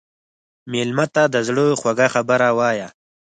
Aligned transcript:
مېلمه 0.71 1.05
ته 1.13 1.23
د 1.33 1.35
زړه 1.47 1.63
خوږه 1.79 2.07
خبره 2.15 2.47
وایه. 2.57 2.87